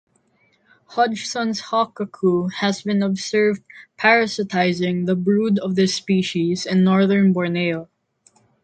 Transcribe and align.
Hodgson's 0.85 1.59
hawk-cuckoo 1.59 2.47
has 2.47 2.81
been 2.81 3.03
observed 3.03 3.61
parasitizing 3.99 5.05
the 5.05 5.15
brood 5.15 5.59
of 5.59 5.75
this 5.75 5.93
species 5.93 6.65
in 6.65 6.83
northern 6.83 7.33
Borneo. 7.33 7.87